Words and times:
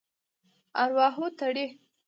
ارواحو 0.83 1.25
تړي. 1.39 1.65